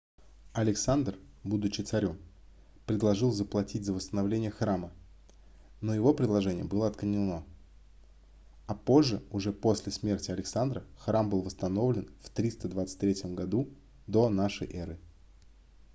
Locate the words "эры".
14.75-14.97